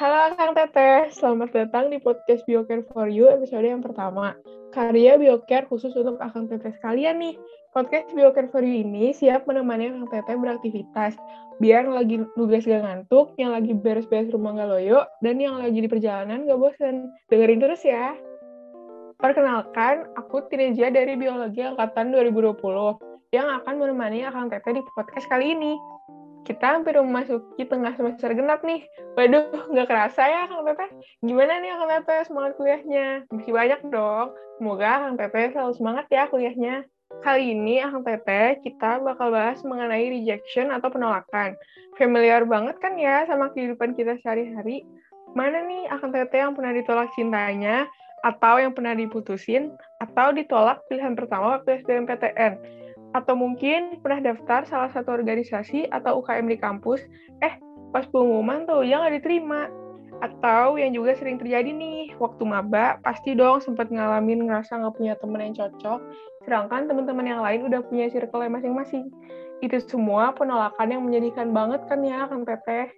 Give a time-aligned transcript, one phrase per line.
[0.00, 4.32] Halo Kang Teteh, selamat datang di podcast Biocare for You episode yang pertama.
[4.72, 7.36] Karya Biocare khusus untuk Akang Teteh sekalian nih.
[7.76, 11.20] Podcast Biocare for You ini siap menemani Kang Teteh beraktivitas.
[11.60, 15.88] Biar lagi nugas gak ngantuk, yang lagi beres-beres rumah gak loyo, dan yang lagi di
[15.92, 17.12] perjalanan gak bosan.
[17.28, 18.16] Dengerin terus ya.
[19.20, 22.56] Perkenalkan, aku Tineja dari Biologi Angkatan 2020
[23.36, 25.76] yang akan menemani Akang Teteh di podcast kali ini
[26.44, 28.84] kita hampir memasuki tengah semester genap nih.
[29.14, 30.90] Waduh, nggak kerasa ya Kang Teteh.
[31.20, 33.28] Gimana nih Kang Teteh semangat kuliahnya?
[33.28, 34.32] Masih banyak dong.
[34.56, 36.84] Semoga Kang Teteh selalu semangat ya kuliahnya.
[37.20, 41.58] Kali ini Kang Teteh kita bakal bahas mengenai rejection atau penolakan.
[42.00, 44.86] Familiar banget kan ya sama kehidupan kita sehari-hari.
[45.36, 47.86] Mana nih Kang Teteh yang pernah ditolak cintanya,
[48.20, 52.52] atau yang pernah diputusin, atau ditolak pilihan pertama waktu SBMPTN?
[53.10, 57.02] Atau mungkin pernah daftar salah satu organisasi atau UKM di kampus,
[57.42, 57.58] eh
[57.90, 59.66] pas pengumuman tuh ya nggak diterima.
[60.20, 65.14] Atau yang juga sering terjadi nih, waktu maba pasti dong sempat ngalamin ngerasa nggak punya
[65.16, 66.00] temen yang cocok,
[66.44, 69.08] sedangkan teman-teman yang lain udah punya circle masing-masing.
[69.64, 72.92] Itu semua penolakan yang menyedihkan banget kan ya, Kang Teteh.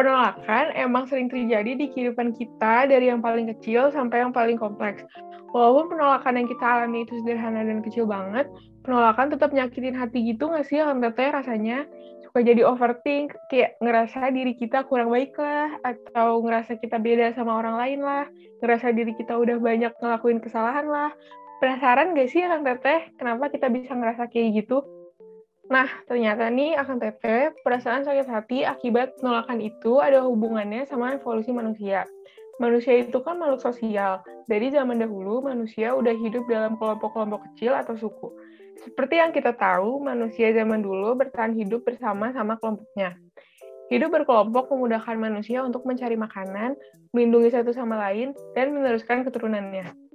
[0.00, 5.04] Penolakan emang sering terjadi di kehidupan kita dari yang paling kecil sampai yang paling kompleks.
[5.52, 8.48] Walaupun penolakan yang kita alami itu sederhana dan kecil banget,
[8.80, 11.84] penolakan tetap nyakitin hati gitu nggak sih kan teteh rasanya?
[12.24, 17.60] Suka jadi overthink kayak ngerasa diri kita kurang baik lah atau ngerasa kita beda sama
[17.60, 18.24] orang lain lah
[18.64, 21.12] ngerasa diri kita udah banyak ngelakuin kesalahan lah.
[21.60, 24.80] Penasaran gak sih akan teteh kenapa kita bisa ngerasa kayak gitu
[25.70, 31.54] Nah, ternyata nih akan teteh, perasaan sakit hati akibat penolakan itu ada hubungannya sama evolusi
[31.54, 32.10] manusia.
[32.58, 34.20] Manusia itu kan makhluk sosial.
[34.50, 38.34] Dari zaman dahulu, manusia udah hidup dalam kelompok-kelompok kecil atau suku.
[38.82, 43.14] Seperti yang kita tahu, manusia zaman dulu bertahan hidup bersama sama kelompoknya.
[43.94, 46.74] Hidup berkelompok memudahkan manusia untuk mencari makanan,
[47.14, 50.09] melindungi satu sama lain, dan meneruskan keturunannya.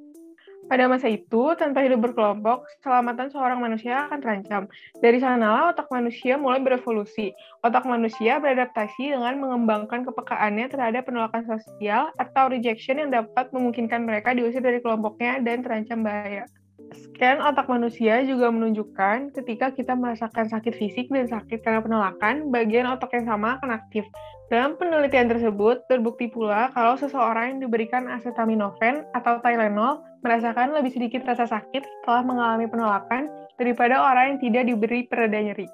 [0.66, 4.64] Pada masa itu, tanpa hidup berkelompok, keselamatan seorang manusia akan terancam.
[4.98, 7.30] Dari sanalah otak manusia mulai berevolusi.
[7.62, 14.34] Otak manusia beradaptasi dengan mengembangkan kepekaannya terhadap penolakan sosial atau rejection yang dapat memungkinkan mereka
[14.34, 16.50] diusir dari kelompoknya dan terancam bahaya.
[16.96, 22.88] Scan otak manusia juga menunjukkan ketika kita merasakan sakit fisik dan sakit karena penolakan, bagian
[22.88, 24.08] otak yang sama akan aktif.
[24.48, 31.26] Dalam penelitian tersebut, terbukti pula kalau seseorang yang diberikan acetaminophen atau Tylenol merasakan lebih sedikit
[31.26, 33.28] rasa sakit setelah mengalami penolakan
[33.58, 35.68] daripada orang yang tidak diberi pereda nyeri.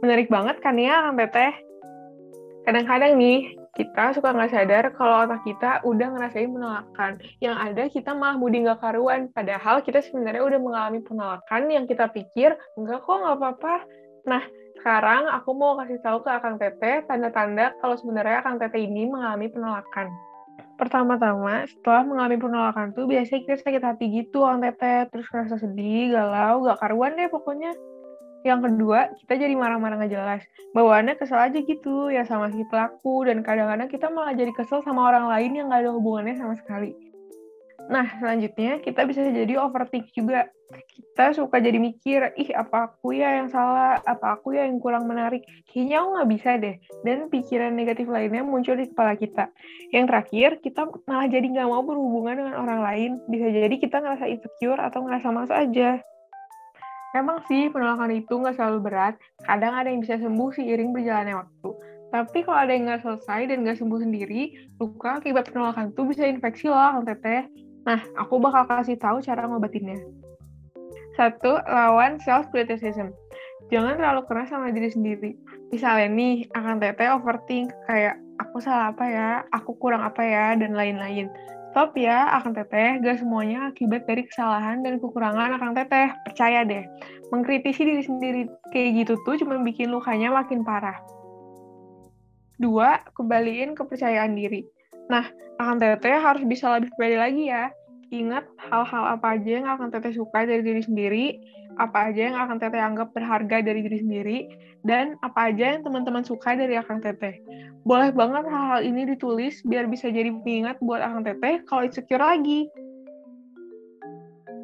[0.00, 1.52] Menarik banget kan ya, Kang Teteh?
[2.64, 7.12] Kadang-kadang nih, kita suka nggak sadar kalau otak kita udah ngerasain penolakan.
[7.42, 9.28] Yang ada kita malah mudi nggak karuan.
[9.34, 13.74] Padahal kita sebenarnya udah mengalami penolakan yang kita pikir, enggak kok nggak apa-apa.
[14.30, 14.42] Nah,
[14.78, 19.50] sekarang aku mau kasih tahu ke Akang Tete tanda-tanda kalau sebenarnya Akang Tete ini mengalami
[19.50, 20.08] penolakan.
[20.74, 25.10] Pertama-tama, setelah mengalami penolakan tuh biasanya kita sakit hati gitu, Akang Tete.
[25.10, 27.74] Terus ngerasa sedih, galau, gak karuan deh pokoknya.
[28.44, 30.42] Yang kedua, kita jadi marah-marah nggak jelas.
[30.76, 35.08] Bawaannya kesel aja gitu, ya sama si pelaku, dan kadang-kadang kita malah jadi kesel sama
[35.08, 36.92] orang lain yang nggak ada hubungannya sama sekali.
[37.84, 40.48] Nah, selanjutnya kita bisa jadi overthink juga.
[40.74, 45.04] Kita suka jadi mikir, ih apa aku ya yang salah, apa aku ya yang kurang
[45.04, 45.44] menarik.
[45.68, 46.76] Kayaknya aku nggak bisa deh.
[47.04, 49.52] Dan pikiran negatif lainnya muncul di kepala kita.
[49.92, 53.10] Yang terakhir, kita malah jadi nggak mau berhubungan dengan orang lain.
[53.28, 56.00] Bisa jadi kita ngerasa insecure atau ngerasa malas aja.
[57.14, 59.14] Emang sih penolakan itu nggak selalu berat,
[59.46, 61.70] kadang ada yang bisa sembuh seiring berjalannya waktu.
[62.10, 64.42] Tapi kalau ada yang nggak selesai dan nggak sembuh sendiri,
[64.82, 67.46] luka akibat penolakan itu bisa infeksi loh, Kang Teteh.
[67.86, 69.98] Nah, aku bakal kasih tahu cara ngobatinnya.
[71.14, 73.14] Satu, lawan self-criticism.
[73.70, 75.38] Jangan terlalu keras sama diri sendiri.
[75.70, 80.74] Misalnya nih, akan teteh overthink, kayak aku salah apa ya, aku kurang apa ya, dan
[80.74, 81.30] lain-lain.
[81.74, 86.14] Stop ya, akan teteh, gak semuanya akibat dari kesalahan dan kekurangan akan teteh.
[86.22, 86.86] Percaya deh,
[87.34, 91.02] mengkritisi diri sendiri kayak gitu tuh cuma bikin lukanya makin parah.
[92.62, 94.62] Dua, kembaliin kepercayaan diri.
[95.10, 95.26] Nah,
[95.58, 97.74] akan teteh harus bisa lebih pede lagi ya.
[98.14, 101.26] Ingat hal-hal apa aja yang akan teteh suka dari diri sendiri,
[101.76, 104.38] apa aja yang akan teteh anggap berharga dari diri sendiri,
[104.86, 107.40] dan apa aja yang teman-teman suka dari akan teteh.
[107.84, 112.66] Boleh banget hal-hal ini ditulis biar bisa jadi pengingat buat akan teteh kalau insecure lagi.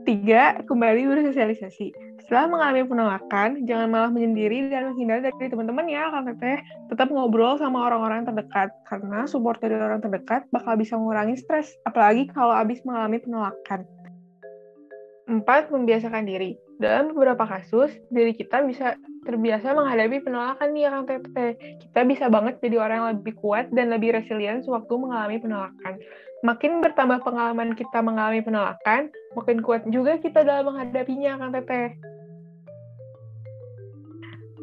[0.09, 2.11] Tiga, kembali bersosialisasi.
[2.25, 6.63] Setelah mengalami penolakan, jangan malah menyendiri dan menghindar dari teman-teman ya, Kang Teteh.
[6.89, 12.31] Tetap ngobrol sama orang-orang terdekat, karena support dari orang terdekat bakal bisa mengurangi stres, apalagi
[12.31, 13.83] kalau habis mengalami penolakan.
[15.31, 16.59] Empat, membiasakan diri.
[16.83, 21.51] Dalam beberapa kasus, diri kita bisa terbiasa menghadapi penolakan nih Kang Teteh.
[21.87, 26.03] Kita bisa banget jadi orang yang lebih kuat dan lebih resilient sewaktu mengalami penolakan.
[26.43, 31.95] Makin bertambah pengalaman kita mengalami penolakan, makin kuat juga kita dalam menghadapinya Kang Teteh.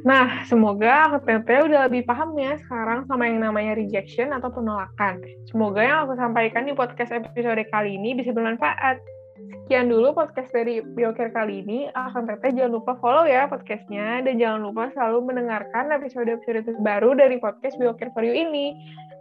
[0.03, 5.23] Nah, semoga Kang Teteh udah lebih paham ya sekarang sama yang namanya rejection atau penolakan.
[5.47, 8.99] Semoga yang aku sampaikan di podcast episode kali ini bisa bermanfaat.
[9.47, 11.87] Sekian dulu podcast dari Biocare kali ini.
[11.91, 17.39] Akan teteh jangan lupa follow ya podcastnya dan jangan lupa selalu mendengarkan episode-episode terbaru dari
[17.39, 18.75] podcast Biocare for You ini.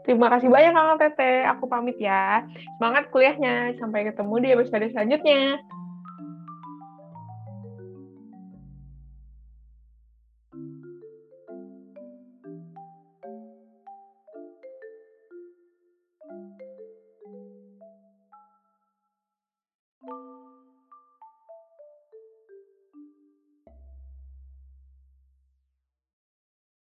[0.07, 1.43] Terima kasih banyak Kang Teteh.
[1.51, 2.47] Aku pamit ya.
[2.79, 3.75] Semangat kuliahnya.
[3.83, 5.59] Sampai ketemu di episode selanjutnya.